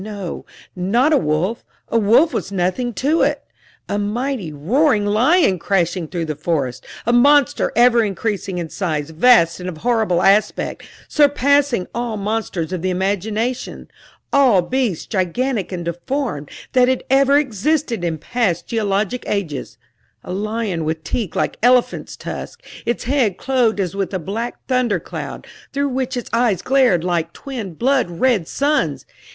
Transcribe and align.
No, 0.03 0.47
not 0.75 1.13
a 1.13 1.17
wolf 1.17 1.63
a 1.87 1.99
wolf 1.99 2.33
was 2.33 2.51
nothing 2.51 2.91
to 2.95 3.21
it! 3.21 3.43
A 3.87 3.99
mighty, 3.99 4.51
roaring 4.51 5.05
lion 5.05 5.59
crashing 5.59 6.07
through 6.07 6.25
the 6.25 6.35
forest; 6.35 6.87
a 7.05 7.13
monster 7.13 7.71
ever 7.75 8.03
increasing 8.03 8.57
in 8.57 8.69
size, 8.69 9.11
vast 9.11 9.59
and 9.59 9.69
of 9.69 9.77
horrible 9.85 10.23
aspect, 10.23 10.85
surpassing 11.07 11.85
all 11.93 12.17
monsters 12.17 12.73
of 12.73 12.81
the 12.81 12.89
imagination 12.89 13.91
all 14.33 14.63
beasts, 14.63 15.05
gigantic 15.05 15.71
and 15.71 15.85
deformed, 15.85 16.49
that 16.73 16.87
had 16.87 17.03
ever 17.11 17.37
existed 17.37 18.03
in 18.03 18.17
past 18.17 18.65
geologic 18.65 19.23
ages; 19.27 19.77
a 20.23 20.33
lion 20.33 20.83
with 20.83 21.03
teeth 21.03 21.35
like 21.35 21.57
elephants' 21.61 22.17
tusks, 22.17 22.67
its 22.87 23.03
head 23.03 23.37
clothed 23.37 23.79
as 23.79 23.95
with 23.95 24.11
a 24.15 24.17
black 24.17 24.65
thunder 24.67 24.99
cloud, 24.99 25.45
through 25.71 25.89
which 25.89 26.17
its 26.17 26.29
eyes 26.33 26.63
glared 26.63 27.03
like 27.03 27.31
twin, 27.33 27.75
blood 27.75 28.09
red 28.09 28.47
suns! 28.47 29.05